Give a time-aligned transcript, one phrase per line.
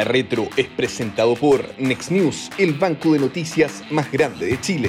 [0.00, 4.88] La Retro es presentado por Next News, el banco de noticias más grande de Chile.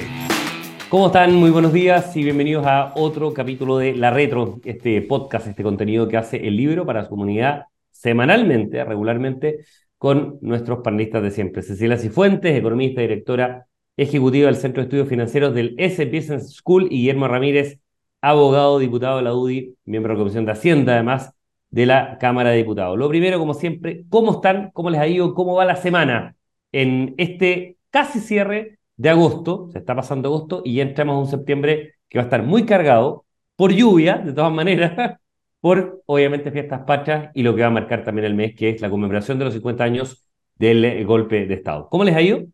[0.88, 1.34] ¿Cómo están?
[1.34, 6.08] Muy buenos días y bienvenidos a otro capítulo de La Retro, este podcast, este contenido
[6.08, 9.66] que hace el libro para su comunidad semanalmente, regularmente,
[9.98, 11.60] con nuestros panelistas de siempre.
[11.60, 13.66] Cecilia Cifuentes, economista directora
[13.98, 17.80] ejecutiva del Centro de Estudios Financieros del S Business School, y Guillermo Ramírez,
[18.22, 21.34] abogado, diputado de la UDI, miembro de la Comisión de Hacienda, además
[21.72, 22.98] de la Cámara de Diputados.
[22.98, 24.70] Lo primero, como siempre, ¿cómo están?
[24.72, 25.34] ¿Cómo les ha ido?
[25.34, 26.36] ¿Cómo va la semana
[26.70, 29.68] en este casi cierre de agosto?
[29.72, 32.66] Se está pasando agosto y ya entramos a un septiembre que va a estar muy
[32.66, 33.24] cargado
[33.56, 35.18] por lluvia, de todas maneras,
[35.60, 38.80] por obviamente fiestas patrias y lo que va a marcar también el mes, que es
[38.80, 41.88] la conmemoración de los 50 años del eh, golpe de Estado.
[41.88, 42.44] ¿Cómo les ha ido?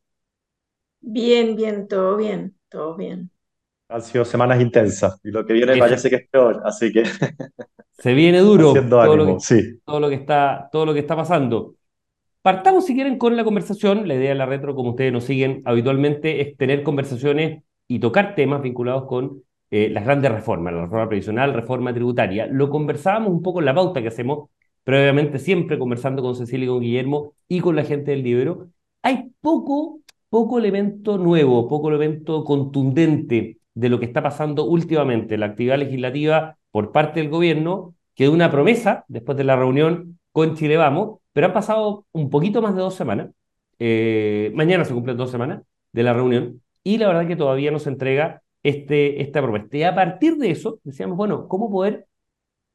[1.01, 3.31] Bien, bien, todo bien, todo bien.
[3.88, 7.05] Han sido semanas intensas y lo que viene parece que es peor, así que
[7.92, 9.80] se viene duro todo, lo que, sí.
[9.84, 11.74] todo, lo que, está, todo lo que está pasando.
[12.42, 14.06] Partamos, si quieren, con la conversación.
[14.06, 18.34] La idea de la retro, como ustedes nos siguen habitualmente, es tener conversaciones y tocar
[18.34, 22.47] temas vinculados con eh, las grandes reformas, la reforma previsional, reforma tributaria.
[22.47, 24.48] Lo conversábamos un poco en la pauta que hacemos,
[24.84, 28.70] pero obviamente siempre conversando con Cecilia y con Guillermo y con la gente del libro.
[29.02, 35.47] Hay poco, poco elemento nuevo, poco elemento contundente de lo que está pasando últimamente, la
[35.47, 40.57] actividad legislativa por parte del gobierno, que de una promesa después de la reunión con
[40.57, 43.31] Chile Vamos, pero han pasado un poquito más de dos semanas,
[43.79, 45.62] eh, mañana se cumplen dos semanas
[45.93, 49.69] de la reunión, y la verdad que todavía no se entrega este, esta promesa.
[49.70, 52.09] Y a partir de eso, decíamos, bueno, ¿cómo poder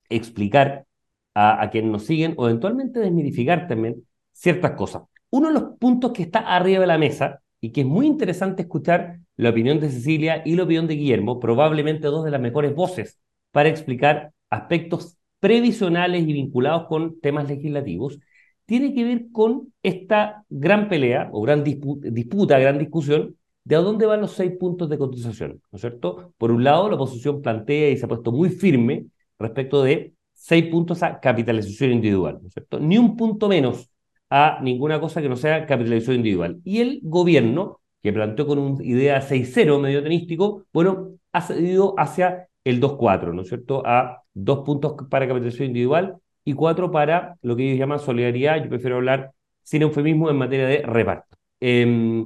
[0.07, 0.85] explicar
[1.33, 5.03] a, a quienes nos siguen o eventualmente desmitificar también ciertas cosas?
[5.31, 8.61] Uno de los puntos que está arriba de la mesa y que es muy interesante
[8.61, 12.75] escuchar la opinión de Cecilia y la opinión de Guillermo, probablemente dos de las mejores
[12.75, 13.19] voces
[13.51, 18.19] para explicar aspectos previsionales y vinculados con temas legislativos,
[18.65, 24.05] tiene que ver con esta gran pelea o gran disputa, gran discusión de a dónde
[24.05, 26.33] van los seis puntos de cotización, ¿no es cierto?
[26.37, 29.05] Por un lado, la oposición plantea y se ha puesto muy firme
[29.39, 32.79] respecto de seis puntos a capitalización individual, ¿no es cierto?
[32.79, 33.89] Ni un punto menos
[34.29, 36.59] a ninguna cosa que no sea capitalización individual.
[36.63, 42.49] Y el gobierno, que planteó con una idea 6-0 medio tenístico, bueno, ha cedido hacia
[42.63, 43.81] el 2-4, ¿no es cierto?
[43.85, 48.61] A dos puntos para capitalización individual y cuatro para lo que ellos llaman solidaridad.
[48.61, 49.31] Yo prefiero hablar
[49.63, 51.37] sin eufemismo en materia de reparto.
[51.59, 52.25] Em,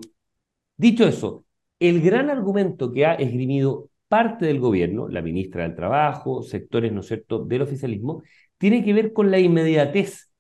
[0.78, 1.46] dicho eso,
[1.80, 7.02] el gran argumento que ha esgrimido parte del gobierno, la ministra del Trabajo, sectores, ¿no
[7.02, 8.24] es cierto?, del oficialismo,
[8.58, 10.32] tiene que ver con la inmediatez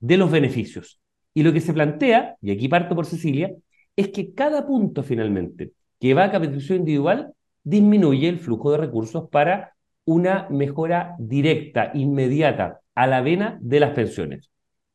[0.00, 1.00] de los beneficios.
[1.34, 3.50] Y lo que se plantea, y aquí parto por Cecilia,
[3.96, 7.32] es que cada punto finalmente que va a capitalización individual
[7.64, 9.74] disminuye el flujo de recursos para
[10.04, 14.50] una mejora directa, inmediata, a la vena de las pensiones.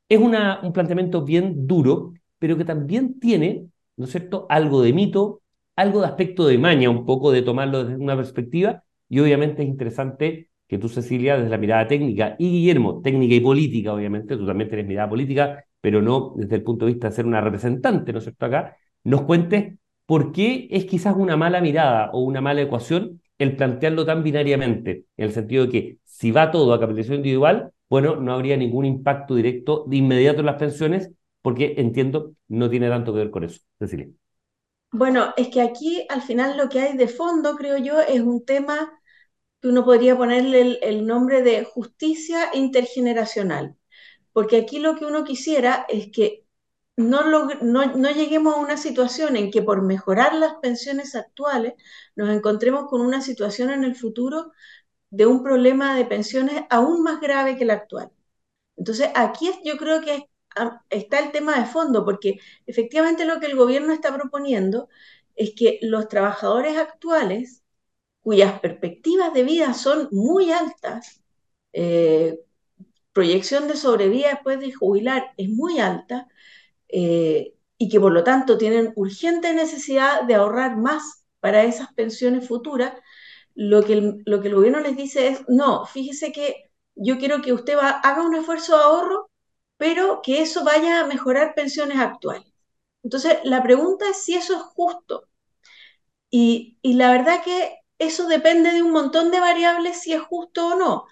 [0.07, 3.67] Es un planteamiento bien duro, pero que también tiene,
[3.97, 5.41] ¿no es cierto?, algo de mito,
[5.75, 9.67] algo de aspecto de maña, un poco de tomarlo desde una perspectiva, y obviamente es
[9.67, 14.45] interesante que tú, Cecilia, desde la mirada técnica, y Guillermo, técnica y política, obviamente, tú
[14.45, 18.13] también tienes mirada política, pero no desde el punto de vista de ser una representante,
[18.13, 19.75] ¿no es cierto?, acá, nos cuentes
[20.05, 25.05] por qué es quizás una mala mirada o una mala ecuación el plantearlo tan binariamente,
[25.17, 28.85] en el sentido de que si va todo a capitalización individual, bueno, no habría ningún
[28.85, 33.43] impacto directo de inmediato en las pensiones, porque entiendo no tiene tanto que ver con
[33.43, 33.61] eso.
[33.79, 34.09] Cecilia.
[34.91, 38.45] Bueno, es que aquí al final lo que hay de fondo, creo yo, es un
[38.45, 38.91] tema
[39.61, 43.75] que uno podría ponerle el nombre de justicia intergeneracional
[44.33, 46.45] porque aquí lo que uno quisiera es que
[47.01, 51.73] no, lleguemos a una situación en que por mejorar las pensiones actuales
[52.15, 54.51] nos encontremos con una situación en el futuro
[55.09, 58.11] de un problema de pensiones aún más grave que el actual.
[58.77, 63.47] Entonces, aquí yo creo que ah, está el tema de fondo, porque efectivamente lo que
[63.47, 64.89] el gobierno está proponiendo
[65.35, 67.63] es que los trabajadores actuales,
[68.21, 71.21] cuyas perspectivas de vida son muy altas,
[71.73, 72.39] eh,
[73.13, 76.27] proyección de sobrevida después de jubilar es muy alta
[76.91, 82.47] eh, y que por lo tanto tienen urgente necesidad de ahorrar más para esas pensiones
[82.47, 82.93] futuras,
[83.55, 87.41] lo que el, lo que el gobierno les dice es, no, fíjese que yo quiero
[87.41, 89.29] que usted haga un esfuerzo de ahorro,
[89.77, 92.45] pero que eso vaya a mejorar pensiones actuales.
[93.03, 95.27] Entonces, la pregunta es si eso es justo.
[96.29, 100.67] Y, y la verdad que eso depende de un montón de variables si es justo
[100.67, 101.05] o no.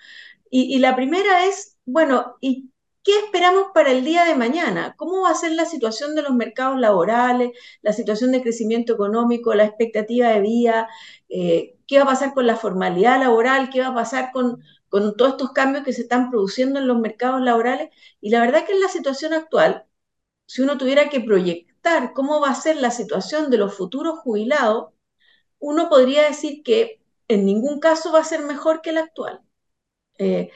[0.49, 2.68] Y, y la primera es bueno, ¿y
[3.03, 4.95] qué esperamos para el día de mañana?
[4.97, 7.51] ¿Cómo va a ser la situación de los mercados laborales,
[7.81, 10.89] la situación de crecimiento económico, la expectativa de vida?
[11.29, 13.69] Eh, ¿Qué va a pasar con la formalidad laboral?
[13.69, 16.99] ¿Qué va a pasar con, con todos estos cambios que se están produciendo en los
[16.99, 17.89] mercados laborales?
[18.21, 19.85] Y la verdad que en la situación actual,
[20.47, 24.93] si uno tuviera que proyectar cómo va a ser la situación de los futuros jubilados,
[25.59, 29.41] uno podría decir que en ningún caso va a ser mejor que el actual.
[30.19, 30.51] Eh,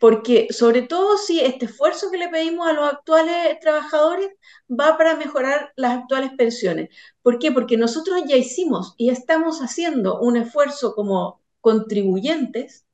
[0.00, 4.30] porque sobre todo si este esfuerzo que le pedimos a los actuales trabajadores
[4.68, 6.90] va para mejorar las actuales pensiones.
[7.22, 7.52] ¿Por qué?
[7.52, 12.86] Porque nosotros ya hicimos y estamos haciendo un esfuerzo como contribuyentes,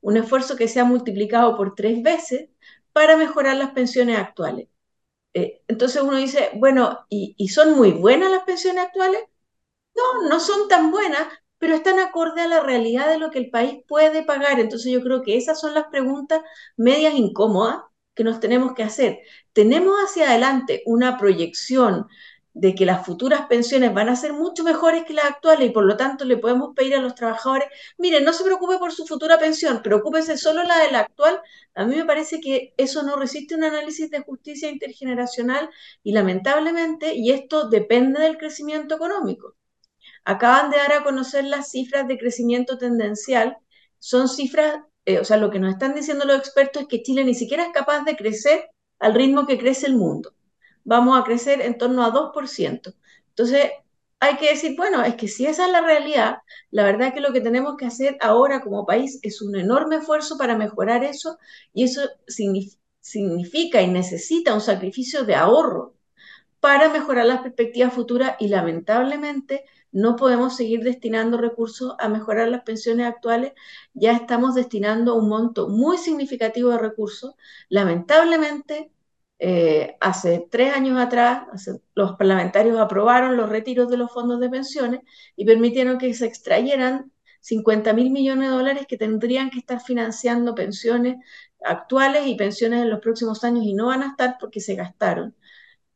[0.00, 2.50] un esfuerzo que se ha multiplicado por tres veces
[2.92, 4.68] para mejorar las pensiones actuales.
[5.34, 9.22] Eh, entonces uno dice, bueno, ¿y son muy buenas las pensiones actuales?
[9.94, 11.28] No, no son tan buenas,
[11.60, 14.58] pero están acorde a la realidad de lo que el país puede pagar.
[14.60, 16.40] Entonces yo creo que esas son las preguntas
[16.76, 17.82] medias incómodas
[18.14, 19.20] que nos tenemos que hacer.
[19.52, 22.06] ¿Tenemos hacia adelante una proyección
[22.54, 25.84] de que las futuras pensiones van a ser mucho mejores que las actuales y por
[25.84, 27.68] lo tanto le podemos pedir a los trabajadores,
[27.98, 31.40] miren, no se preocupe por su futura pensión, preocúpese solo la de la actual?
[31.74, 35.70] A mí me parece que eso no resiste un análisis de justicia intergeneracional
[36.02, 39.54] y lamentablemente, y esto depende del crecimiento económico.
[40.24, 43.56] Acaban de dar a conocer las cifras de crecimiento tendencial.
[43.98, 47.24] Son cifras, eh, o sea, lo que nos están diciendo los expertos es que Chile
[47.24, 50.34] ni siquiera es capaz de crecer al ritmo que crece el mundo.
[50.84, 52.94] Vamos a crecer en torno a 2%.
[53.30, 53.70] Entonces,
[54.20, 56.38] hay que decir, bueno, es que si esa es la realidad,
[56.70, 59.96] la verdad es que lo que tenemos que hacer ahora como país es un enorme
[59.96, 61.38] esfuerzo para mejorar eso
[61.72, 62.02] y eso
[63.00, 65.94] significa y necesita un sacrificio de ahorro
[66.60, 72.62] para mejorar las perspectivas futuras y lamentablemente no podemos seguir destinando recursos a mejorar las
[72.62, 73.52] pensiones actuales,
[73.94, 77.34] ya estamos destinando un monto muy significativo de recursos.
[77.68, 78.92] Lamentablemente,
[79.38, 81.44] eh, hace tres años atrás,
[81.94, 85.00] los parlamentarios aprobaron los retiros de los fondos de pensiones
[85.36, 87.10] y permitieron que se extrayeran
[87.40, 91.16] 50 mil millones de dólares que tendrían que estar financiando pensiones
[91.64, 95.34] actuales y pensiones en los próximos años y no van a estar porque se gastaron.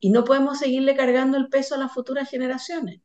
[0.00, 3.04] Y no podemos seguirle cargando el peso a las futuras generaciones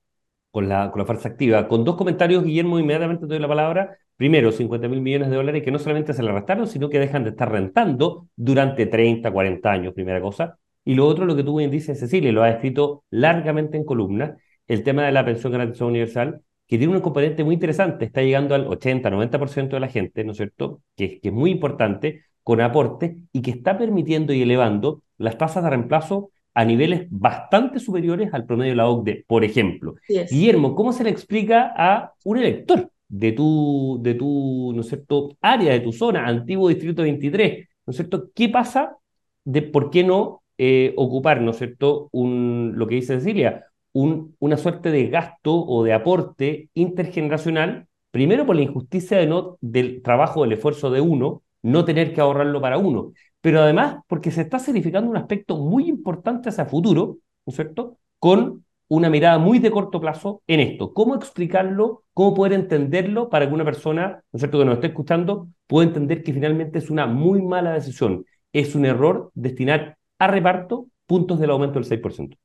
[0.51, 1.67] con la, con la fuerza activa.
[1.67, 3.97] Con dos comentarios, Guillermo, inmediatamente te doy la palabra.
[4.15, 7.23] Primero, 50 mil millones de dólares que no solamente se le arrastraron, sino que dejan
[7.23, 10.57] de estar rentando durante 30, 40 años, primera cosa.
[10.83, 14.37] Y lo otro, lo que tú bien dices, Cecilia, lo ha escrito largamente en columna,
[14.67, 18.55] el tema de la pensión garantizada universal, que tiene un componente muy interesante, está llegando
[18.55, 20.81] al 80, 90% de la gente, ¿no es cierto?
[20.95, 25.63] Que, que es muy importante, con aporte, y que está permitiendo y elevando las tasas
[25.63, 29.95] de reemplazo a niveles bastante superiores al promedio de la OCDE, por ejemplo.
[30.29, 35.37] Guillermo, ¿cómo se le explica a un elector de tu, de tu, ¿no es cierto?,
[35.41, 38.97] área, de tu zona, antiguo distrito 23, ¿no es cierto?, ¿qué pasa
[39.43, 44.35] de por qué no eh, ocupar, ¿no es cierto?, un, lo que dice Cecilia, un,
[44.39, 50.01] una suerte de gasto o de aporte intergeneracional, primero por la injusticia de no, del
[50.01, 54.41] trabajo, del esfuerzo de uno, no tener que ahorrarlo para uno, pero además porque se
[54.41, 59.59] está significando un aspecto muy importante hacia futuro, ¿no es cierto?, con una mirada muy
[59.59, 60.93] de corto plazo en esto.
[60.93, 62.03] ¿Cómo explicarlo?
[62.13, 65.87] ¿Cómo poder entenderlo para que una persona, ¿no es cierto?, que nos esté escuchando, pueda
[65.87, 68.25] entender que finalmente es una muy mala decisión.
[68.51, 72.35] Es un error destinar a reparto puntos del aumento del 6%.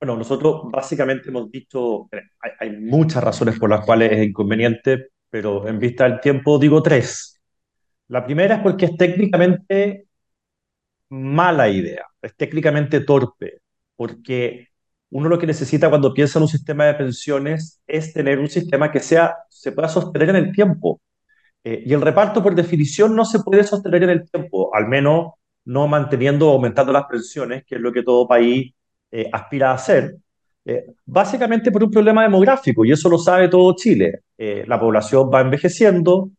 [0.00, 2.08] Bueno, nosotros básicamente hemos visto,
[2.40, 6.82] hay, hay muchas razones por las cuales es inconveniente, pero en vista del tiempo digo
[6.82, 7.31] tres.
[8.12, 10.06] La primera es porque es técnicamente
[11.08, 13.60] mala idea, es técnicamente torpe,
[13.96, 14.68] porque
[15.08, 18.92] uno lo que necesita cuando piensa en un sistema de pensiones es tener un sistema
[18.92, 21.00] que sea, se pueda sostener en el tiempo.
[21.64, 25.32] Eh, y el reparto, por definición, no se puede sostener en el tiempo, al menos
[25.64, 28.74] no manteniendo o aumentando las pensiones, que es lo que todo país
[29.10, 30.16] eh, aspira a hacer.
[30.66, 34.20] Eh, básicamente por un problema demográfico, y eso lo sabe todo Chile.
[34.36, 36.30] la población va envejeciendo,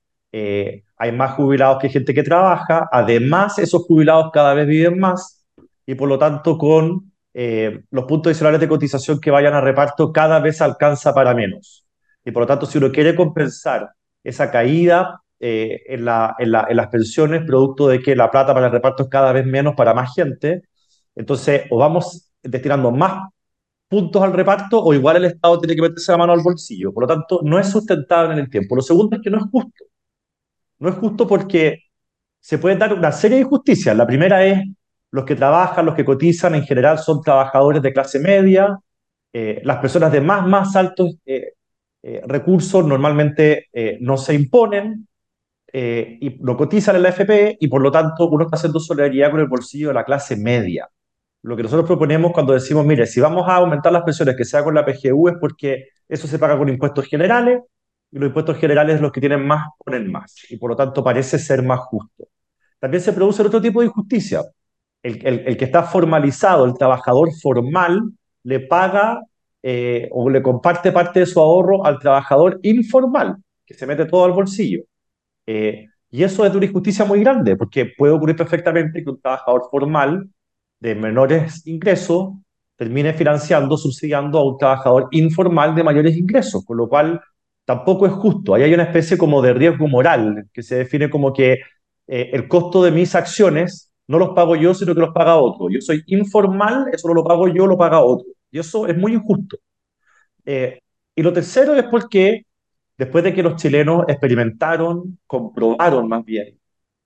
[0.98, 5.46] hay más jubilados que gente que trabaja, además esos jubilados cada vez viven más
[5.86, 10.12] y por lo tanto con eh, los puntos adicionales de cotización que vayan a reparto
[10.12, 11.86] cada vez alcanza para menos.
[12.24, 13.90] Y por lo tanto, si uno quiere compensar
[14.24, 19.04] esa caída eh, en, en, las pensiones, producto de que la plata para el reparto
[19.04, 20.62] es cada vez menos para más gente,
[21.16, 23.30] entonces o vamos destinando más
[23.88, 26.94] puntos al reparto o igual el Estado tiene que meterse la mano al bolsillo.
[26.94, 28.76] Por lo tanto, no es sustentable en el tiempo.
[28.76, 29.86] Lo segundo es que no es justo.
[30.84, 31.86] No es justo porque
[32.42, 33.96] se puede dar una serie de injusticias.
[33.96, 34.66] La primera es
[35.12, 38.78] los que trabajan, los que cotizan, en general son trabajadores de clase media,
[39.32, 41.54] eh, las personas de más, altos eh,
[42.02, 43.70] eh, recursos normalmente
[44.02, 45.08] no se imponen
[45.74, 49.40] y no cotizan en la FP y por lo tanto uno está haciendo solidaridad con
[49.40, 50.90] el bolsillo de la clase media.
[51.44, 54.66] Lo que nosotros proponemos cuando decimos, mire, si vamos a aumentar las pensiones que sea
[54.66, 57.62] con la PGU es porque eso se paga con impuestos generales
[58.14, 61.40] y los impuestos generales los que tienen más ponen más, y por lo tanto parece
[61.40, 62.28] ser más justo.
[62.80, 64.44] También se produce otro tipo de injusticia.
[65.02, 68.02] el, que está formalizado, el trabajador formal,
[68.44, 69.22] le paga
[69.64, 74.26] eh, o le comparte parte de su ahorro al trabajador informal, que se mete todo
[74.26, 74.84] al bolsillo.
[75.48, 79.64] Eh, y eso es una injusticia muy grande, porque puede ocurrir perfectamente que un trabajador
[79.72, 80.30] formal
[80.80, 82.34] de menores ingresos
[82.76, 87.22] termine financiando, subsidiando a un trabajador informal de mayores ingresos, con lo cual
[87.66, 88.54] tampoco es justo.
[88.54, 91.54] Ahí hay una especie como de riesgo moral, que se define como que
[92.08, 95.70] eh, el costo de mis acciones no los pago yo, sino que los paga otro.
[95.70, 98.28] Yo soy informal, eso no lo pago yo, lo paga otro.
[98.52, 99.58] Y eso es muy injusto.
[100.46, 100.80] Eh,
[101.16, 102.46] y lo tercero es porque
[102.98, 106.60] después de que los chilenos experimentaron, comprobaron más bien,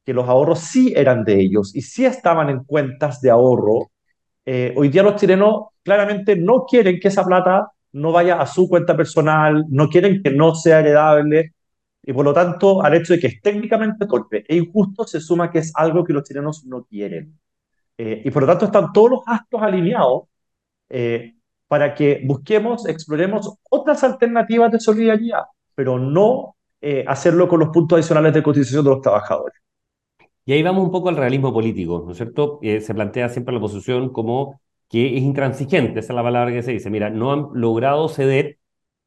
[0.06, 3.92] que los ahorros sí eran de ellos y sí estaban en cuentas de ahorro,
[4.46, 8.68] eh, hoy día los chilenos claramente no quieren que esa plata no vaya a su
[8.70, 11.54] cuenta personal, no quieren que no sea heredable,
[12.08, 15.52] y por lo tanto, al hecho de que es técnicamente torpe e injusto, se suma
[15.52, 17.38] que es algo que los chilenos no quieren.
[17.98, 20.24] Eh, y por lo tanto, están todos los actos alineados
[20.90, 21.36] eh,
[21.68, 25.44] para que busquemos, exploremos otras alternativas de solidaridad,
[25.76, 29.58] pero no eh, hacerlo con los puntos adicionales de cotización de los trabajadores.
[30.46, 32.60] Y ahí vamos un poco al realismo político, ¿no es cierto?
[32.62, 36.72] se plantea siempre la oposición como que es intransigente, esa es la palabra que se
[36.72, 36.90] dice.
[36.90, 38.58] Mira, no han logrado ceder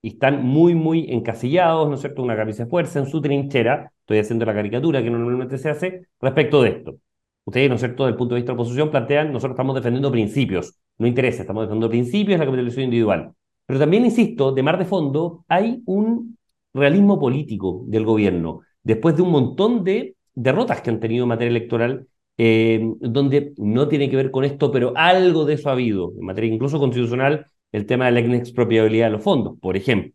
[0.03, 2.23] y están muy, muy encasillados, ¿no es cierto?
[2.23, 3.93] Una camisa de fuerza en su trinchera.
[4.01, 6.97] Estoy haciendo la caricatura que normalmente se hace respecto de esto.
[7.45, 9.75] Ustedes, ¿no es cierto?, desde el punto de vista de la oposición, plantean, nosotros estamos
[9.75, 13.33] defendiendo principios, no interesa, estamos defendiendo principios, la capitalización individual.
[13.67, 16.37] Pero también, insisto, de mar de fondo, hay un
[16.75, 21.51] realismo político del gobierno, después de un montón de derrotas que han tenido en materia
[21.51, 22.07] electoral,
[22.43, 26.25] eh, donde no tiene que ver con esto, pero algo de eso ha habido, en
[26.25, 30.15] materia incluso constitucional, el tema de la inexpropiabilidad de los fondos, por ejemplo.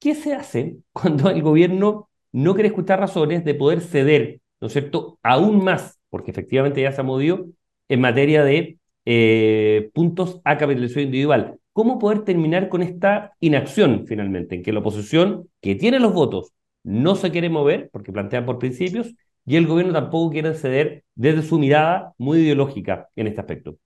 [0.00, 4.72] ¿Qué se hace cuando el gobierno no quiere escuchar razones de poder ceder, ¿no es
[4.72, 7.46] cierto?, aún más, porque efectivamente ya se ha movido
[7.88, 11.60] en materia de eh, puntos a capitalización individual.
[11.72, 16.52] ¿Cómo poder terminar con esta inacción finalmente, en que la oposición, que tiene los votos,
[16.82, 19.14] no se quiere mover, porque plantean por principios,
[19.48, 23.78] y el gobierno tampoco quiere ceder desde su mirada muy ideológica en este aspecto?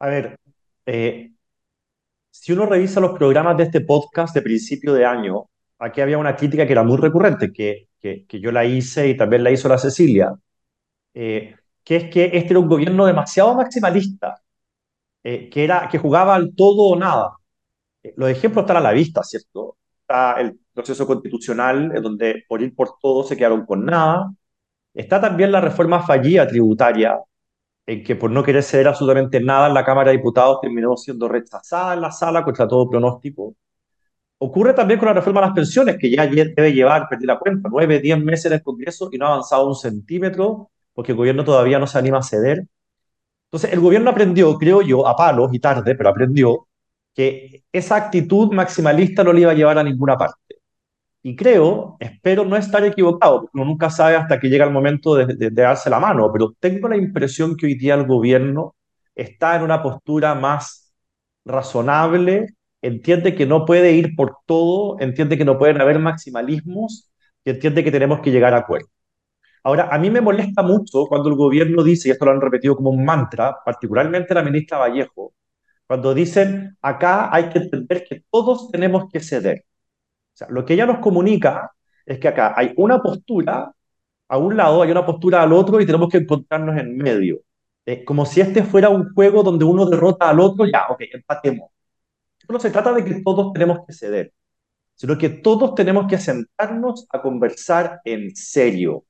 [0.00, 0.40] A ver,
[0.86, 1.32] eh,
[2.30, 5.48] si uno revisa los programas de este podcast de principio de año,
[5.78, 9.44] aquí había una crítica que era muy recurrente, que, que, yo la hice y también
[9.44, 10.34] la hizo la Cecilia,
[11.14, 14.42] eh, que es que este era un gobierno demasiado maximalista,
[15.22, 17.36] eh, que, era, que jugaba al todo o nada.
[18.16, 19.76] Los ejemplos están a la vista, ¿cierto?
[20.06, 24.30] Está el proceso constitucional, donde por ir por todo se quedaron con nada.
[24.94, 27.18] Está también la reforma fallida tributaria,
[27.86, 31.28] en que por no querer ceder absolutamente nada en la Cámara de Diputados terminó siendo
[31.28, 33.56] rechazada en la sala contra todo pronóstico.
[34.38, 37.68] Ocurre también con la reforma de las pensiones, que ya debe llevar, perdí la cuenta,
[37.72, 41.44] nueve, diez meses en el Congreso y no ha avanzado un centímetro porque el gobierno
[41.44, 42.66] todavía no se anima a ceder.
[43.46, 46.68] Entonces, el gobierno aprendió, creo yo, a palos y tarde, pero aprendió
[47.14, 50.56] que esa actitud maximalista no le iba a llevar a ninguna parte.
[51.22, 55.14] Y creo, espero no estar equivocado, porque uno nunca sabe hasta que llega el momento
[55.14, 58.74] de, darse la mano, pero tengo la impresión que hoy día el gobierno
[59.14, 60.94] está en una postura más
[61.44, 62.48] razonable,
[62.82, 67.10] entiende que no puede ir por todo, entiende que no pueden haber maximalismos
[67.44, 68.90] y entiende que tenemos que llegar a acuerdos.
[69.62, 72.76] Ahora, a mí me molesta mucho cuando el gobierno dice, y esto lo han repetido
[72.76, 75.32] como un mantra, particularmente la ministra Vallejo,
[75.86, 79.64] cuando dicen, acá hay que entender que todos tenemos que ceder.
[80.34, 81.72] O sea, lo que ella nos comunica
[82.06, 83.72] es que acá hay una postura
[84.28, 87.40] a un lado, hay una postura al otro y tenemos que encontrarnos en medio.
[88.06, 91.70] como si este fuera un juego donde uno derrota al otro, ya, ok, empatemos.
[92.48, 94.32] No se trata de que todos tenemos que ceder,
[94.94, 99.04] sino que todos tenemos que sentarnos a conversar en serio,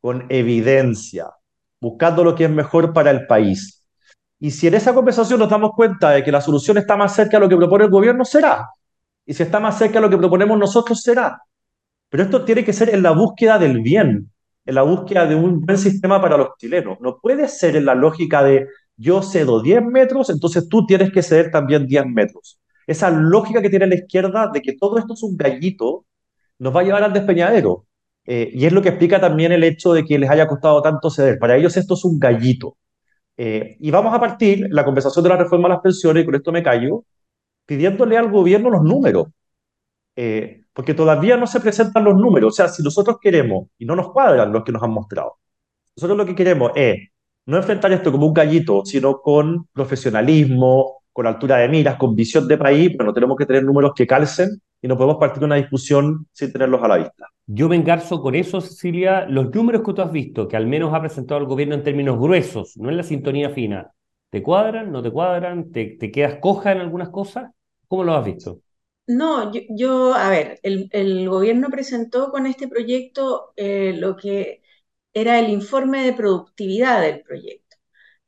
[0.00, 1.26] con evidencia,
[1.80, 3.77] buscando lo que es mejor para el país.
[4.40, 7.38] Y si en esa conversación nos damos cuenta de que la solución está más cerca
[7.38, 8.68] de lo que propone el gobierno, será.
[9.26, 11.40] Y si está más cerca de lo que proponemos nosotros, será.
[12.08, 14.32] Pero esto tiene que ser en la búsqueda del bien,
[14.64, 16.98] en la búsqueda de un buen sistema para los chilenos.
[17.00, 18.66] No puede ser en la lógica de
[18.96, 22.58] yo cedo 10 metros, entonces tú tienes que ceder también 10 metros.
[22.86, 26.06] Esa lógica que tiene la izquierda de que todo esto es un gallito
[26.58, 27.86] nos va a llevar al despeñadero.
[28.24, 31.10] Eh, y es lo que explica también el hecho de que les haya costado tanto
[31.10, 31.38] ceder.
[31.38, 32.76] Para ellos esto es un gallito.
[33.40, 36.34] Eh, y vamos a partir la conversación de la reforma a las pensiones, y con
[36.34, 37.04] esto me callo,
[37.64, 39.28] pidiéndole al gobierno los números,
[40.16, 42.52] eh, porque todavía no se presentan los números.
[42.52, 45.38] O sea, si nosotros queremos, y no nos cuadran los que nos han mostrado,
[45.96, 47.10] nosotros lo que queremos es
[47.46, 52.46] no enfrentar esto como un gallito, sino con profesionalismo, con altura de miras, con visión
[52.48, 54.60] de país, pero no tenemos que tener números que calcen.
[54.80, 57.26] Y no podemos partir de una discusión sin tenerlos a la vista.
[57.46, 59.26] Yo me engarzo con eso, Cecilia.
[59.26, 62.18] Los números que tú has visto, que al menos ha presentado el gobierno en términos
[62.18, 63.92] gruesos, no en la sintonía fina,
[64.30, 64.92] ¿te cuadran?
[64.92, 65.72] ¿No te cuadran?
[65.72, 67.50] ¿Te, te quedas coja en algunas cosas?
[67.88, 68.60] ¿Cómo lo has visto?
[69.08, 74.62] No, yo, a ver, el, gobierno presentó con este proyecto eh, lo que
[75.14, 77.76] era el informe de productividad del proyecto.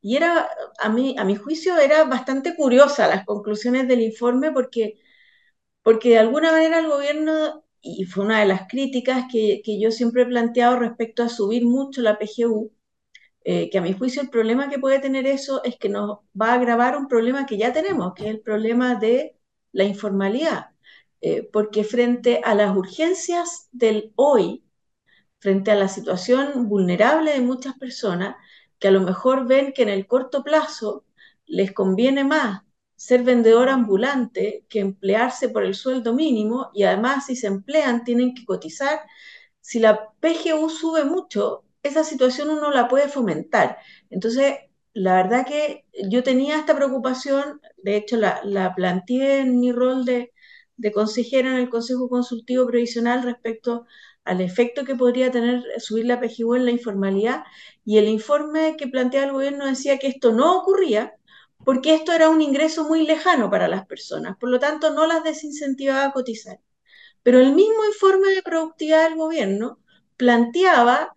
[0.01, 4.99] Y era, a mí, a mi juicio, era bastante curiosa las conclusiones del informe porque,
[5.83, 10.23] porque de alguna manera el gobierno, y fue una de las críticas que, yo siempre
[10.23, 12.71] he planteado respecto a subir mucho la PGU,
[13.43, 16.51] eh, que a mi juicio el problema que puede tener eso es que nos va
[16.51, 19.37] a agravar un problema que ya tenemos, que es el problema de
[19.71, 20.71] la informalidad.
[21.21, 24.63] Eh, porque frente a las urgencias del hoy,
[25.39, 28.35] frente a la situación vulnerable de muchas personas,
[28.79, 31.05] que a lo mejor ven que en el corto plazo
[31.45, 32.63] les conviene más
[33.01, 38.35] ser vendedor ambulante que emplearse por el sueldo mínimo y además si se emplean tienen
[38.35, 39.01] que cotizar.
[39.59, 43.77] Si la PGU sube mucho, esa situación uno la puede fomentar.
[44.11, 44.53] Entonces,
[44.93, 50.05] la verdad que yo tenía esta preocupación, de hecho la, la planteé en mi rol
[50.05, 50.31] de,
[50.77, 53.87] de consejera en el Consejo Consultivo Previsional respecto
[54.25, 57.45] al efecto que podría tener subir la PGU en la informalidad
[57.83, 61.15] y el informe que plantea el gobierno decía que esto no ocurría
[61.65, 65.23] porque esto era un ingreso muy lejano para las personas, por lo tanto no las
[65.23, 66.59] desincentivaba a cotizar.
[67.23, 69.79] Pero el mismo informe de productividad del gobierno
[70.17, 71.13] planteaba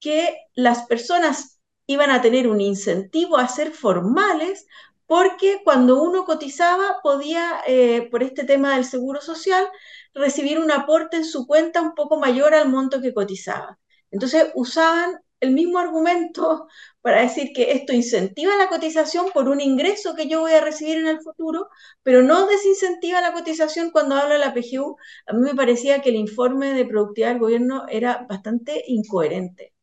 [0.00, 4.66] que las personas iban a tener un incentivo a ser formales
[5.06, 9.68] porque cuando uno cotizaba podía, eh, por este tema del seguro social,
[10.14, 13.78] recibir un aporte en su cuenta un poco mayor al monto que cotizaba.
[14.10, 16.68] Entonces usaban el mismo argumento
[17.02, 20.98] para decir que esto incentiva la cotización por un ingreso que yo voy a recibir
[20.98, 21.68] en el futuro,
[22.02, 24.96] pero no desincentiva la cotización cuando habla la PGU.
[25.26, 29.74] A mí me parecía que el informe de productividad del gobierno era bastante incoherente.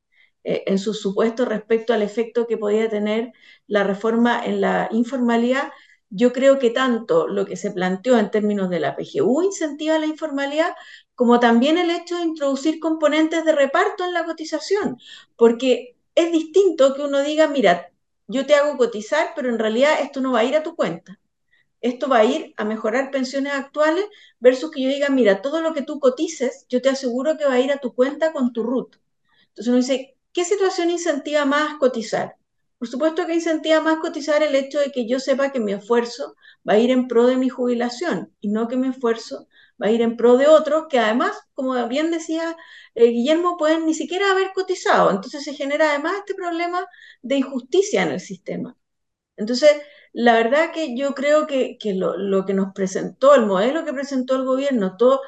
[0.43, 3.33] Eh, en sus supuestos respecto al efecto que podía tener
[3.67, 5.71] la reforma en la informalidad.
[6.09, 10.05] Yo creo que tanto lo que se planteó en términos de la PGU incentiva la
[10.07, 10.73] informalidad,
[11.19, 14.97] como también el hecho de introducir componentes de reparto en la cotización,
[15.35, 17.91] porque es distinto que uno diga, mira,
[18.27, 21.19] yo te hago cotizar, pero en realidad esto no va a ir a tu cuenta.
[21.81, 24.05] Esto va a ir a mejorar pensiones actuales
[24.39, 27.55] versus que yo diga, mira, todo lo que tú cotices, yo te aseguro que va
[27.55, 28.95] a ir a tu cuenta con tu RUT.
[29.49, 32.37] Entonces uno dice, ¿Qué situación incentiva más cotizar?
[32.77, 36.37] Por supuesto que incentiva más cotizar el hecho de que yo sepa que mi esfuerzo
[36.65, 39.49] va a ir en pro de mi jubilación y no que mi esfuerzo
[39.81, 42.55] va a ir en pro de otros que además, como bien decía
[42.95, 45.11] eh, Guillermo, pueden ni siquiera haber cotizado.
[45.11, 46.85] Entonces se genera además este problema
[47.21, 48.75] de injusticia en el sistema.
[49.37, 49.71] Entonces,
[50.13, 54.35] la verdad que yo creo que, lo, lo, que nos presentó, el modelo que presentó
[54.35, 55.21] el gobierno, todo,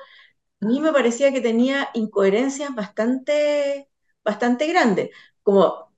[0.61, 3.89] a mí me parecía que tenía incoherencias bastante
[4.23, 5.11] bastante grande,
[5.43, 5.91] como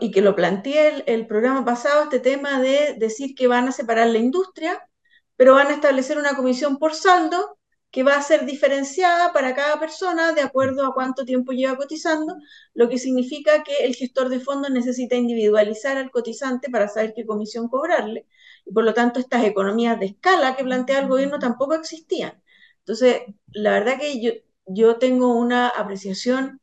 [0.00, 4.08] y que lo planteé el, programa pasado, este tema de decir que van a separar
[4.08, 4.88] la industria,
[5.36, 7.58] pero van a establecer una comisión por saldo
[7.94, 12.36] que va a ser diferenciada para cada persona de acuerdo a cuánto tiempo lleva cotizando,
[12.74, 17.24] lo que significa que el gestor de fondos necesita individualizar al cotizante para saber qué
[17.24, 18.26] comisión cobrarle.
[18.66, 22.42] Y por lo tanto, estas economías de escala que plantea el gobierno tampoco existían.
[22.80, 24.32] Entonces, la verdad que yo,
[24.66, 26.60] yo tengo una apreciación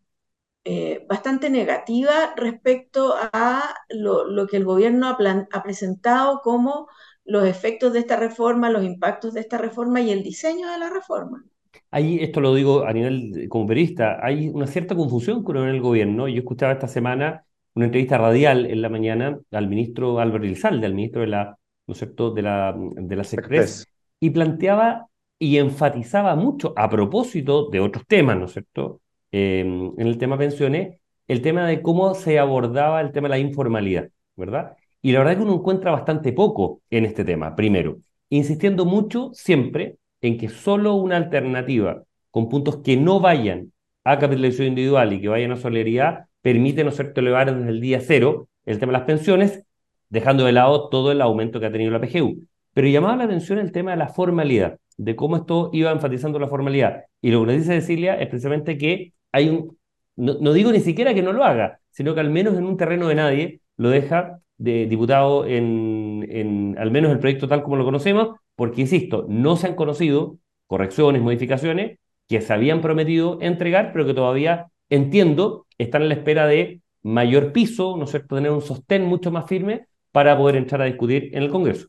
[0.63, 6.87] eh, bastante negativa respecto a lo, que el gobierno ha, presentado como
[7.25, 10.89] los efectos de esta reforma, los impactos de esta reforma y el diseño de la
[10.89, 11.43] reforma.
[11.89, 16.27] Ahí, esto lo digo a nivel como periodista, hay una cierta confusión con el gobierno.
[16.27, 20.93] Yo escuchaba esta semana una entrevista radial en la mañana al ministro Álvaro Ilzalde, al
[20.93, 21.57] ministro de la,
[21.88, 23.88] ¿no es cierto?, de la, de la Secres,
[24.19, 25.07] y planteaba
[25.39, 30.38] y enfatizaba mucho a propósito de otros temas, ¿no es cierto?, Em, en el tema
[30.38, 34.75] pensiones, el tema de cómo se abordaba el tema de la informalidad, ¿verdad?
[35.01, 37.55] Y la verdad es que uno encuentra bastante poco en este tema.
[37.55, 37.97] Primero,
[38.29, 43.71] insistiendo mucho siempre en que solo una alternativa con puntos que no vayan
[44.03, 47.99] a capitalización individual y que vayan a solidaridad permite, ¿no es elevar desde el día
[48.01, 49.65] cero el tema de las pensiones,
[50.09, 52.47] dejando de lado todo el aumento que ha tenido la PGU.
[52.73, 56.47] Pero llamaba la atención el tema de la formalidad, de cómo esto iba enfatizando la
[56.47, 57.03] formalidad.
[57.21, 59.77] Y lo que nos dice Cecilia es precisamente que hay un,
[60.15, 63.07] no, digo ni siquiera que no lo haga, sino que al menos en un terreno
[63.07, 67.86] de nadie lo deja de diputado en, en al menos el proyecto tal como lo
[67.86, 74.06] conocemos, porque, insisto, no se han conocido correcciones, modificaciones que se habían prometido entregar, pero
[74.06, 78.62] que todavía, entiendo, están en la espera de mayor piso, ¿no es cierto?, tener un
[78.62, 81.88] sostén mucho más firme para poder entrar a discutir en el Congreso.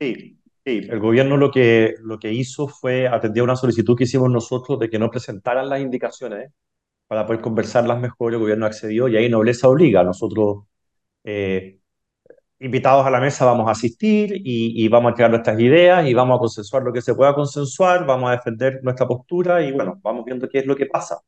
[0.00, 4.30] Sí, Sí, el gobierno lo que, lo que hizo fue atender una solicitud que hicimos
[4.30, 6.52] nosotros de que no presentaran las indicaciones
[7.06, 8.34] para poder conversarlas mejor.
[8.34, 10.04] El gobierno accedió y ahí nobleza obliga.
[10.04, 10.64] Nosotros,
[11.24, 11.78] eh,
[12.60, 16.36] invitados a la mesa, vamos a asistir y, vamos a crear nuestras ideas y vamos
[16.36, 20.24] a consensuar lo que se pueda consensuar, vamos a defender nuestra postura y bueno, vamos
[20.24, 21.20] viendo qué es lo que pasa.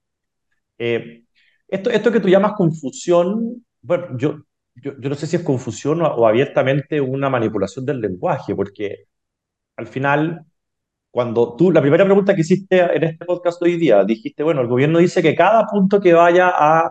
[0.78, 1.24] Eh,
[1.68, 4.38] esto, esto que tú llamas confusión, bueno, yo,
[4.76, 9.06] yo, no sé si es confusión o, abiertamente una manipulación del lenguaje, porque
[9.76, 10.46] al final,
[11.16, 14.66] cuando tú, la primera pregunta que hiciste en este podcast hoy día, dijiste, bueno, el
[14.66, 16.90] gobierno dice que cada punto que vaya a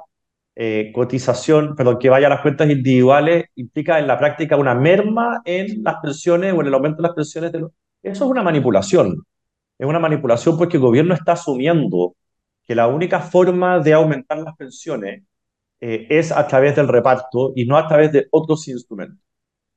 [0.56, 5.44] eh, cotización, perdón, que vaya a las cuentas individuales implica en la práctica una merma
[5.46, 7.52] en las pensiones o en el aumento de las pensiones.
[7.52, 7.72] De los...
[8.02, 9.22] Eso es una manipulación.
[9.78, 12.16] Es una manipulación porque el gobierno está asumiendo
[12.64, 15.22] que la única forma de aumentar las pensiones
[15.80, 19.24] eh, es a través del reparto y no a través de otros instrumentos.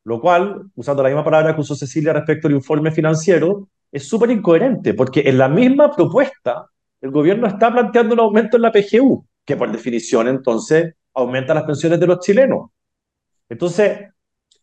[0.04, 4.30] Lo cual, usando la misma palabra que usó Cecilia respecto al informe financiero, es súper
[4.30, 6.66] incoherente, porque en la misma propuesta
[7.00, 11.64] el gobierno está planteando un aumento en la PGU, que por definición entonces aumenta las
[11.64, 12.70] pensiones de los chilenos.
[13.48, 14.00] Entonces,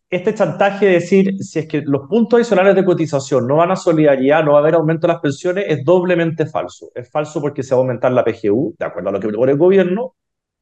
[0.09, 3.75] este chantaje de decir si es que los puntos adicionales de cotización no van a
[3.75, 6.91] solidaridad, no va a haber aumento de las pensiones, es doblemente falso.
[6.93, 9.53] Es falso porque se va a aumentar la PGU, de acuerdo a lo que propone
[9.53, 10.15] el gobierno,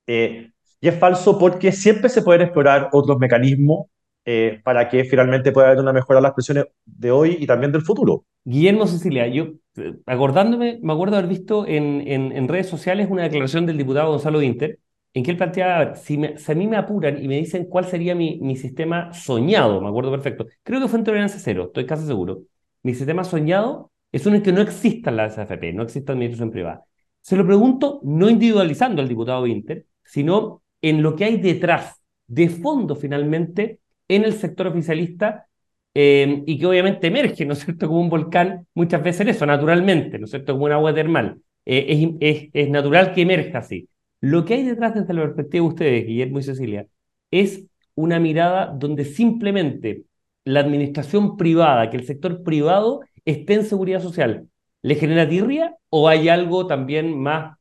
[0.07, 3.87] eh, y es falso porque siempre se pueden explorar otros mecanismos
[4.25, 7.71] eh, para que finalmente pueda haber una mejora de las pensiones de hoy y también
[7.71, 8.25] del futuro.
[8.45, 13.65] Guillermo Cecilia, yo eh, acordándome, me acuerdo haber visto en, en, redes sociales una declaración
[13.65, 14.79] del diputado Gonzalo Inter
[15.13, 18.15] en que él planteaba, si, si, a mí me apuran y me dicen cuál sería
[18.15, 22.05] mi, mi sistema soñado, me acuerdo perfecto, creo que fue en tolerancia cero, estoy casi
[22.05, 22.41] seguro,
[22.81, 26.83] mi sistema soñado es uno en que no exista la SFP, no exista administración privada.
[27.21, 32.49] Se lo pregunto no individualizando al diputado Inter, sino en lo que hay detrás, de
[32.49, 35.47] fondo finalmente, en el sector oficialista
[35.93, 40.17] eh, y que obviamente emerge, ¿no es cierto?, como un volcán muchas veces eso, naturalmente,
[40.19, 41.41] ¿no es cierto?, como un agua termal.
[41.65, 41.85] Eh,
[42.19, 43.89] es, es, es, natural que emerja así.
[44.21, 46.87] Lo que hay detrás desde la perspectiva de ustedes, Guillermo y Cecilia,
[47.31, 50.03] es una mirada donde simplemente
[50.45, 54.49] la administración privada, que el sector privado esté en seguridad social,
[54.81, 57.57] ¿le genera tirria o hay algo también más,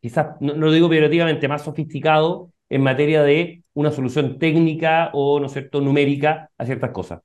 [0.00, 5.40] quizás, no, no lo digo peyorativamente, más sofisticado en materia de una solución técnica o,
[5.40, 7.20] ¿no es cierto?, numérica a ciertas cosas.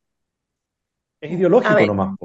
[1.25, 2.17] Es ideológico nomás.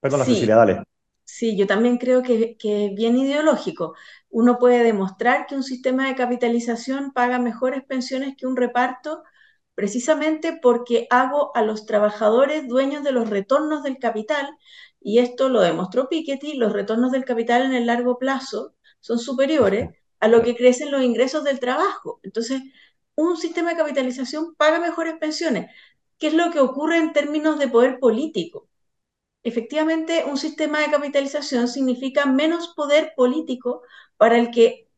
[0.00, 0.82] Perdón, sí, Cecilia, dale.
[1.24, 3.94] Sí, yo también creo que, que, es bien ideológico.
[4.28, 9.22] Uno puede demostrar que un sistema de capitalización paga mejores pensiones que un reparto
[9.74, 14.46] precisamente porque hago a los trabajadores dueños de los retornos del capital,
[15.00, 19.90] y esto lo demostró Piketty, los retornos del capital en el largo plazo son superiores
[20.20, 22.20] a lo que crecen los ingresos del trabajo.
[22.22, 22.62] Entonces,
[23.14, 25.70] un sistema de capitalización paga mejores pensiones.
[26.22, 28.68] ¿Qué es lo que ocurre en términos de poder político?
[29.42, 33.82] Efectivamente, un sistema de capitalización significa menos poder político
[34.16, 34.88] para el que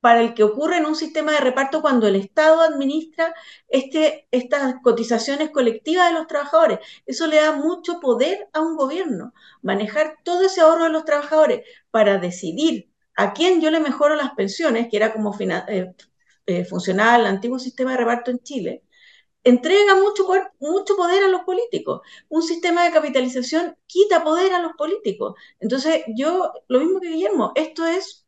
[0.00, 3.34] para el que ocurre en un sistema de reparto cuando el Estado administra
[3.68, 6.78] este, estas cotizaciones colectivas de los trabajadores.
[7.04, 11.60] Eso le da mucho poder a un gobierno, manejar todo ese ahorro de los trabajadores
[11.90, 15.94] para decidir a quién yo le mejoro las pensiones, que era como eh,
[16.46, 18.82] eh, funcionaba el antiguo sistema de reparto en Chile,
[19.44, 22.02] entrega mucho poder, mucho poder a los políticos.
[22.28, 25.34] Un sistema de capitalización quita poder a los políticos.
[25.60, 28.26] Entonces, yo, lo mismo que Guillermo, esto es,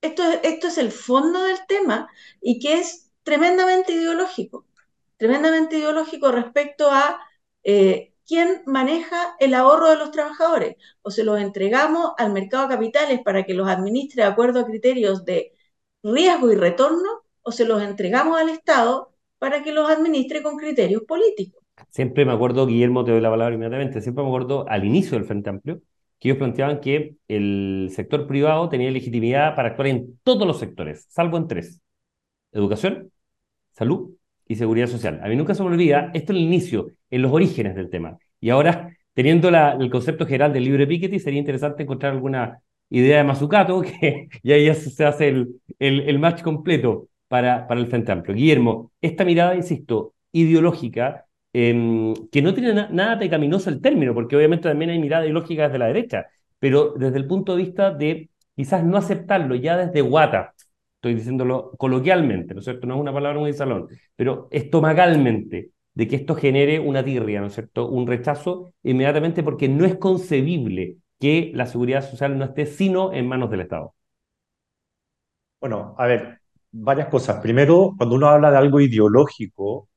[0.00, 2.08] esto, esto es el fondo del tema
[2.40, 4.66] y que es tremendamente ideológico,
[5.16, 7.20] tremendamente ideológico respecto a
[7.64, 10.76] eh, quién maneja el ahorro de los trabajadores.
[11.02, 14.66] O se los entregamos al mercado de capitales para que los administre de acuerdo a
[14.66, 15.52] criterios de
[16.02, 19.13] riesgo y retorno, o se los entregamos al Estado
[19.44, 21.62] para que los administre con criterios políticos.
[21.90, 25.26] Siempre me acuerdo, Guillermo, te doy la palabra inmediatamente, siempre me acuerdo al inicio del
[25.26, 25.82] Frente Amplio,
[26.18, 31.04] que ellos planteaban que el sector privado tenía legitimidad para actuar en todos los sectores,
[31.10, 31.82] salvo en tres.
[32.52, 33.12] Educación,
[33.72, 34.12] salud
[34.48, 35.20] y seguridad social.
[35.22, 38.16] A mí nunca se me olvida, esto es el inicio, en los orígenes del tema.
[38.40, 43.24] Y ahora, teniendo el concepto general del libre Piketty, sería interesante encontrar alguna idea de
[43.24, 48.36] Mazzucato, que ya, ya se hace el, el, match completo para, para el Frente Amplio.
[48.36, 54.68] Guillermo, esta mirada, insisto, ideológica, em, que no tiene nada pecaminoso el término, porque obviamente
[54.68, 56.26] también hay mirada ideológica desde la derecha,
[56.60, 60.54] pero desde el punto de vista de quizás no aceptarlo ya desde Guata,
[60.94, 62.86] estoy diciéndolo coloquialmente, ¿no es cierto?
[62.86, 67.40] No es una palabra muy de salón, pero estomacalmente, de que esto genere una tirria,
[67.40, 67.88] ¿no es cierto?
[67.88, 73.26] Un rechazo inmediatamente porque no es concebible que la seguridad social no esté sino en
[73.26, 73.92] manos del Estado.
[75.60, 76.40] Bueno, a ver,
[76.74, 77.40] varias cosas.
[77.40, 79.88] Primero, cuando uno habla de algo ideológico,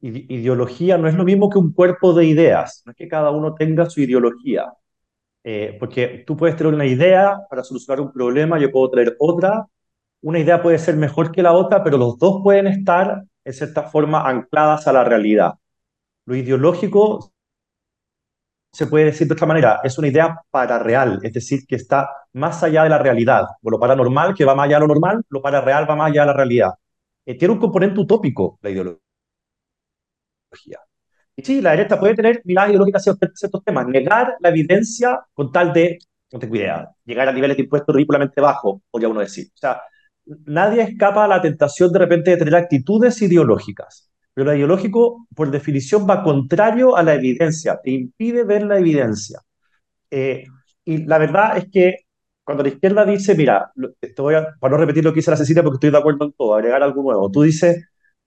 [0.00, 3.54] ideología no es lo mismo que un cuerpo de ideas, no es que cada uno
[3.54, 4.72] tenga su ideología,
[5.44, 9.66] eh, porque tú puedes tener una idea para solucionar un problema, yo puedo traer otra,
[10.22, 13.84] una idea puede ser mejor que la otra, pero los dos pueden estar en cierta
[13.84, 15.54] forma ancladas a la realidad.
[16.26, 17.32] Lo ideológico
[18.72, 22.62] se puede decir de otra manera, es una idea parareal, es decir, que está más
[22.62, 23.44] allá de la realidad.
[23.62, 26.22] O lo paranormal, que va más allá de lo normal, lo parareal va más allá
[26.22, 26.70] de la realidad.
[27.26, 29.00] Eh, tiene un componente utópico la ideología.
[31.36, 35.50] Y sí, la derecha puede tener miradas ideológicas hacia ciertos temas, negar la evidencia con
[35.52, 35.98] tal de,
[36.32, 39.46] no tengo idea, llegar a niveles de impuestos ridículamente bajos, podría uno decir.
[39.54, 39.82] O sea,
[40.46, 45.50] nadie escapa a la tentación de repente de tener actitudes ideológicas pero lo ideológico, por
[45.50, 49.40] definición, va contrario a la evidencia, te impide ver la evidencia.
[50.10, 50.44] Eh,
[50.84, 51.94] y la verdad es que
[52.44, 53.70] cuando la izquierda dice, mira,
[54.16, 56.32] voy a, para no repetir lo que dice la Cecilia porque estoy de acuerdo en
[56.32, 57.86] todo, agregar algo nuevo, tú dices,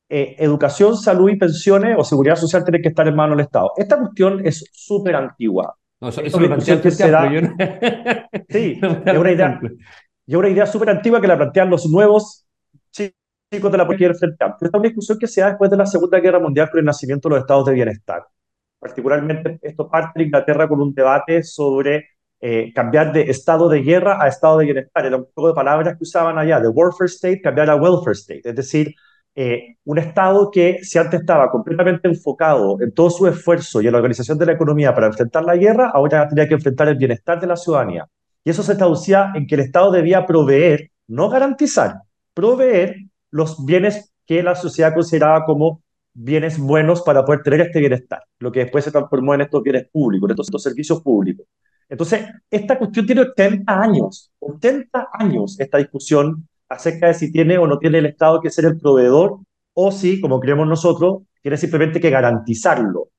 [0.10, 3.72] eh, educación, salud y pensiones o seguridad social tienen que estar en manos del Estado.
[3.76, 5.76] Esta cuestión es súper antigua.
[6.00, 7.30] No, eso, eso lo que se da...
[8.50, 9.60] Sí, es una idea,
[10.28, 12.46] es una idea súper antigua que la plantean los nuevos
[13.60, 16.20] de la política frente Esta es una discusión que se da después de la Segunda
[16.20, 18.24] Guerra Mundial con el nacimiento de los estados de bienestar.
[18.80, 22.08] Particularmente, esto parte de Inglaterra con un debate sobre
[22.42, 25.06] eh, cambiar de estado de guerra a estado de bienestar.
[25.06, 28.42] Era un juego de palabras que usaban allá, de warfare state, cambiar a welfare state.
[28.44, 28.94] Es decir,
[29.36, 33.94] eh, un estado que si antes estaba completamente enfocado en todo su esfuerzo y en
[33.94, 37.39] la organización de la economía para enfrentar la guerra, ahora tenía que enfrentar el bienestar
[37.39, 38.08] de la ciudadanía.
[38.44, 41.96] Y eso se traducía en que el Estado debía proveer, no garantizar,
[42.34, 42.98] proveer
[43.34, 45.82] los bienes que la sociedad consideraba como
[46.13, 49.89] bienes buenos para poder tener este bienestar, lo que después se transformó en estos bienes
[49.91, 51.48] públicos, en estos, servicios públicos.
[51.89, 57.65] Entonces, esta cuestión tiene 80 años, 80 años esta discusión acerca de si tiene o
[57.65, 59.39] no tiene el Estado que ser el proveedor
[59.74, 63.10] o si, como creemos nosotros, tiene simplemente que garantizarlo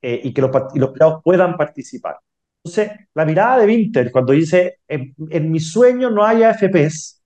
[0.00, 0.92] eh, y que los, y los
[1.22, 2.16] puedan participar.
[2.64, 7.19] Entonces, la mirada de Winter, cuando dice, en, en mi sueño no hay AFPs,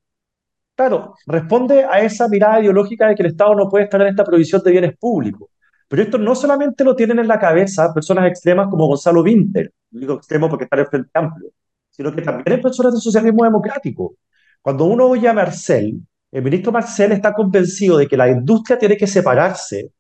[0.77, 4.25] Claro, responde a esa mirada ideológica de que el Estado no puede estar en esta
[4.25, 5.49] provisión de bienes públicos.
[5.87, 10.15] Pero esto no solamente lo tienen en la cabeza personas extremas como Gonzalo Winter, digo
[10.15, 11.51] extremo porque está en el Frente Amplio,
[11.91, 14.17] sino que también hay personas del socialismo democrático.
[14.61, 16.01] Cuando uno oye a Marcel,
[16.33, 19.93] el ministro Marcel está convencido de que la industria tiene que separarse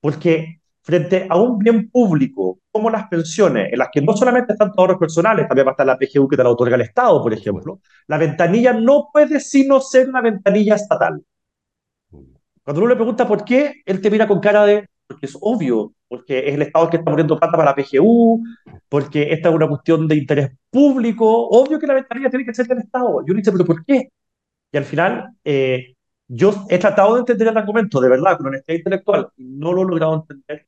[0.00, 4.72] porque frente a un bien público como las pensiones, en las que no solamente están
[4.72, 7.20] todos los personales, también va a estar la PGU que te la otorga el Estado,
[7.20, 11.20] por ejemplo, la ventanilla no puede sino ser una ventanilla estatal.
[12.62, 15.92] Cuando uno le pregunta por qué, él te mira con cara de, porque es obvio,
[16.06, 18.44] porque es el Estado el que está poniendo plata para la PGU,
[18.88, 22.66] porque esta es una cuestión de interés público, obvio que la ventanilla tiene que ser
[22.68, 23.24] del Estado.
[23.26, 24.10] Yo le dice, pero ¿por qué?
[24.70, 25.96] Y al final, eh,
[26.28, 29.82] yo he tratado de entender el argumento, de verdad, con honestidad intelectual, y no lo
[29.82, 30.66] he logrado entender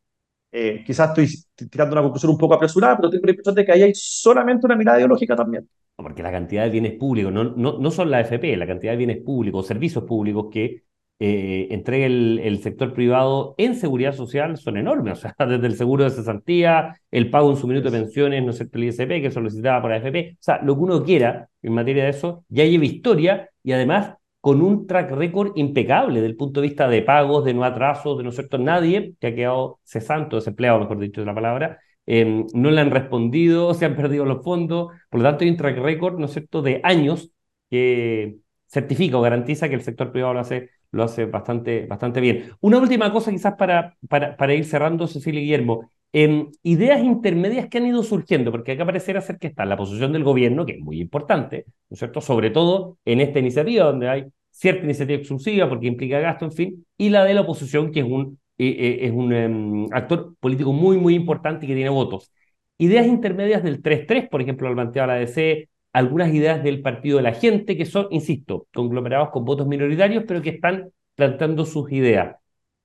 [0.51, 3.73] eh, quizás estoy tirando una conclusión un poco apresurada, pero tengo la impresión de que
[3.73, 5.69] ahí hay solamente una mirada ideológica también.
[5.97, 8.99] Porque la cantidad de bienes públicos, no, no, no son la FP, la cantidad de
[8.99, 10.85] bienes públicos, servicios públicos que
[11.21, 15.19] eh, entrega el, sector privado en seguridad social son enormes.
[15.19, 18.53] O sea, desde el seguro de cesantía, el pago en su minuto de pensiones, no
[18.53, 20.35] sé, el ISP que solicitaba por AFP.
[20.35, 24.15] O sea, lo que uno quiera en materia de eso ya lleva historia y además
[24.41, 28.17] con un track record impecable desde el punto de vista de pagos, de no atrasos,
[28.19, 32.47] de no cierto, nadie que ha quedado cesante, desempleado, mejor dicho de la palabra, em,
[32.55, 35.79] no le han respondido, se han perdido los fondos, por lo tanto hay un track
[35.79, 37.31] record, ¿no es cierto?, de años
[37.71, 42.53] que certifica o garantiza que el sector privado lo hace, lo hace bastante, bastante bien.
[42.61, 47.79] Una última cosa quizás para, para, para ir cerrando, Cecilia Guillermo, en ideas intermedias que
[47.79, 50.81] han ido surgiendo, porque acá pareciera ser que está la posición del gobierno, que es
[50.81, 52.21] muy importante, ¿no es cierto?
[52.21, 56.87] Sobre todo en esta iniciativa, donde hay cierta iniciativa exclusiva porque implica gasto, en fin,
[56.97, 60.73] y la de la oposición, que es un, eh, eh, es un em, actor político
[60.73, 62.33] muy, muy importante y que tiene votos.
[62.79, 67.25] Ideas intermedias del 3-3, por ejemplo, lo planteaba la DC, algunas ideas del Partido de
[67.25, 72.37] la Gente, que son, insisto, conglomerados con votos minoritarios, pero que están planteando sus ideas.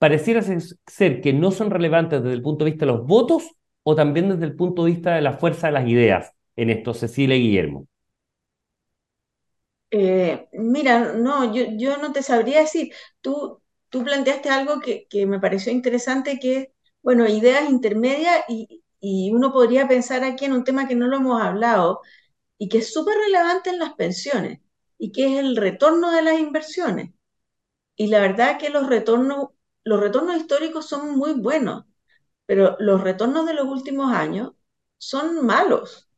[0.04, 3.94] Pareciera ser que no son relevantes desde el punto de vista de los votos o
[3.94, 7.36] también desde el punto de vista de la fuerza de las ideas en esto, Cecilia
[7.36, 7.88] y Guillermo.
[9.90, 12.92] Eh, mira, no, yo, yo, no te sabría decir.
[13.22, 19.54] Tú, tú planteaste algo que, me pareció interesante, que, bueno, ideas intermedias y, y, uno
[19.54, 22.02] podría pensar aquí en un tema que no lo hemos hablado
[22.58, 24.60] y que es súper relevante en las pensiones
[24.98, 27.14] y que es el retorno de las inversiones.
[27.96, 29.53] Y la verdad que los retornos,
[29.84, 31.84] los retornos históricos son muy buenos,
[32.46, 34.52] pero los retornos de los últimos años
[34.98, 36.08] son malos.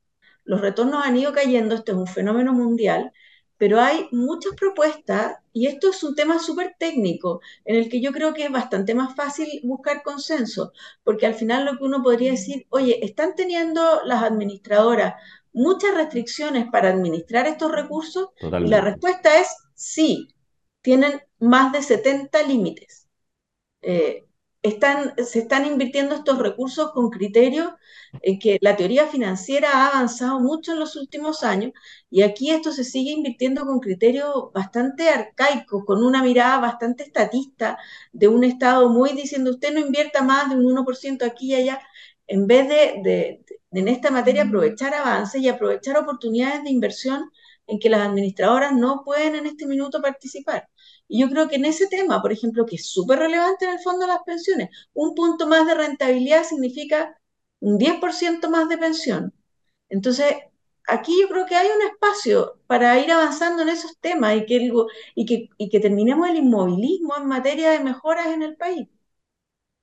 [0.44, 3.12] Los retornos han ido cayendo, este es un fenómeno mundial,
[3.58, 8.12] pero hay muchas propuestas y esto es un tema súper técnico en el que yo
[8.12, 10.72] creo que es bastante más fácil buscar consenso,
[11.04, 15.14] porque al final lo que uno podría decir, oye, están teniendo las administradoras
[15.52, 20.28] muchas restricciones para administrar estos recursos y la respuesta es sí,
[20.82, 23.05] tienen más de 70 límites.
[23.88, 24.24] Eh,
[24.62, 27.68] están, se están invirtiendo estos recursos con criterios
[28.20, 31.72] en que la teoría financiera ha avanzado mucho en los últimos años
[32.10, 37.78] y aquí esto se sigue invirtiendo con criterios bastante arcaicos, con una mirada bastante estatista
[38.12, 41.80] de un Estado muy diciendo usted no invierta más de un 1% aquí y allá,
[42.26, 47.30] en vez de, de, en esta materia aprovechar avances y aprovechar oportunidades de inversión
[47.68, 50.68] en que las administradoras no pueden en este minuto participar.
[51.08, 53.78] Y yo creo que en ese tema, por ejemplo, que es súper relevante en el
[53.80, 57.16] fondo de las pensiones, un punto más de rentabilidad significa
[57.60, 59.32] un 10% más de pensión.
[59.88, 60.34] Entonces,
[60.86, 65.80] aquí yo creo que hay un espacio para ir avanzando en esos temas y que,
[65.80, 68.88] terminemos el inmovilismo en materia de mejoras en el país.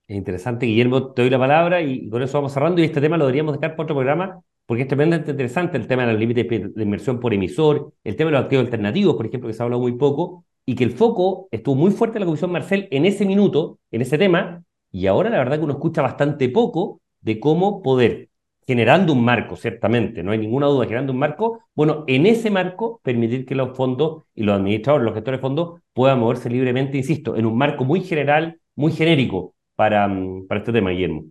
[0.08, 2.82] Es interesante, Guillermo, te doy la palabra y con eso vamos cerrando.
[2.82, 6.06] Y este tema lo deberíamos dejar para otro programa porque es tremendamente interesante el tema
[6.06, 9.48] de los límites de inversión por emisor, el tema de los activos alternativos, por ejemplo,
[9.48, 12.26] que se ha hablado muy poco, y que el foco estuvo muy fuerte en la
[12.26, 16.02] Comisión Marcel en ese minuto, en ese tema, y ahora la verdad que uno escucha
[16.02, 18.30] bastante poco de cómo poder,
[18.66, 23.02] generando un marco, ciertamente, no hay ninguna duda, generando un marco, bueno, en ese marco
[23.04, 27.36] permitir que los fondos y los administradores, los gestores de fondos puedan moverse libremente, insisto,
[27.36, 31.26] en un marco muy general, muy genérico para, mm, para este tema, Guillermo.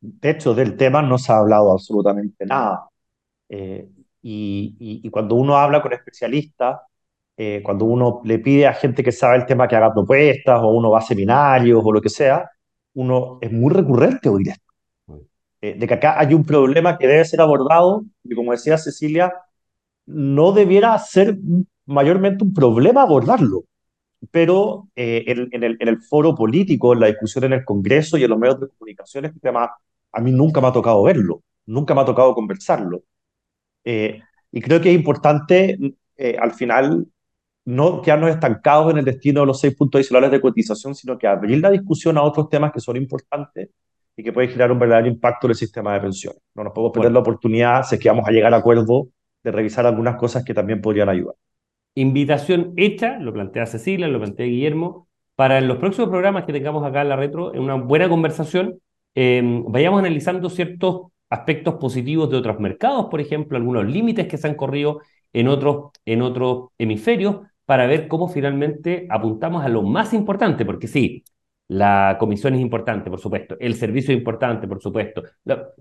[0.00, 2.88] De hecho, del tema no se ha hablado absolutamente nada.
[3.48, 3.88] Eh,
[4.22, 6.80] y, y, cuando uno habla con especialistas,
[7.40, 10.70] eh, cuando uno le pide a gente que sabe el tema que haga propuestas o
[10.70, 12.50] uno va a seminarios o lo que sea,
[12.94, 14.72] uno es muy recurrente oír esto.
[15.60, 19.32] Eh, de que acá hay un problema que debe ser abordado y como decía Cecilia,
[20.06, 21.38] no debiera ser
[21.86, 23.64] mayormente un problema abordarlo,
[24.32, 28.24] pero eh, en, el, en, el, foro político, en la discusión en el Congreso y
[28.24, 29.70] en los medios de comunicación, este tema
[30.12, 33.04] a mí nunca me ha tocado verlo, nunca me ha tocado conversarlo.
[33.84, 35.78] y creo que es importante
[36.40, 37.06] al final
[37.68, 41.26] no quedarnos estancados en el destino de los seis puntos adicionales de cotización, sino que
[41.26, 43.68] abrir la discusión a otros temas que son importantes
[44.16, 46.40] y que pueden generar un verdadero impacto en el sistema de pensiones.
[46.54, 49.08] No nos podemos perder la oportunidad, si es que vamos a llegar a acuerdo,
[49.44, 51.34] de revisar algunas cosas que también podrían ayudar.
[51.94, 57.02] Invitación hecha, lo plantea Cecilia, lo plantea Guillermo, para los próximos programas que tengamos acá
[57.02, 58.80] en la retro, en una buena conversación,
[59.14, 64.48] eh, vayamos analizando ciertos aspectos positivos de otros mercados, por ejemplo, algunos límites que se
[64.48, 65.00] han corrido
[65.34, 67.36] en otros, en otros hemisferios,
[67.68, 71.22] para ver cómo finalmente apuntamos a lo más importante, porque sí,
[71.68, 75.22] la comisión es importante, por supuesto, el servicio es importante, por supuesto,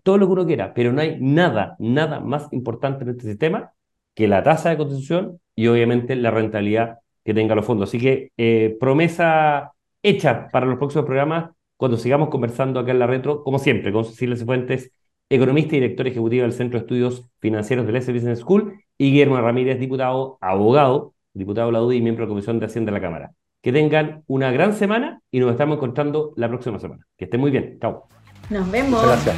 [0.03, 3.71] todo lo que uno quiera, pero no hay nada, nada más importante en este sistema
[4.13, 7.87] que la tasa de constitución y obviamente la rentabilidad que tenga los fondos.
[7.87, 9.71] Así que eh, promesa
[10.03, 14.03] hecha para los próximos programas cuando sigamos conversando acá en la retro, como siempre, con
[14.03, 14.91] Cecilia Cifuentes,
[15.29, 19.39] economista y director ejecutivo del Centro de Estudios Financieros del S Business School, y Guillermo
[19.39, 23.31] Ramírez, diputado, abogado diputado Laudi y miembro de la Comisión de Hacienda de la Cámara.
[23.61, 27.05] Que tengan una gran semana y nos estamos encontrando la próxima semana.
[27.17, 27.77] Que estén muy bien.
[27.81, 28.07] Chao.
[28.49, 29.03] Nos vemos.
[29.03, 29.35] gracias.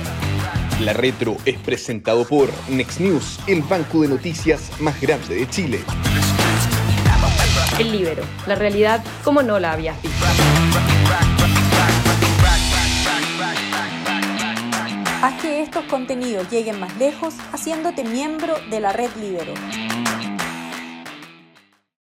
[0.82, 5.80] La Retro es presentado por Next News, el banco de noticias más grande de Chile.
[7.78, 10.26] El Libero, la realidad como no la habías visto.
[15.22, 19.54] Haz que estos contenidos lleguen más lejos haciéndote miembro de la red Libero.